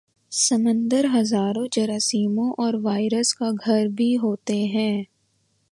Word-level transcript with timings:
سمندر 0.31 1.05
ہزاروں 1.13 1.65
جراثیموں 1.71 2.49
اور 2.57 2.73
وائرس 2.81 3.33
کا 3.33 3.49
گھر 3.65 3.87
بھی 3.87 4.15
ہوتے 4.17 4.63
ہیں 4.67 5.03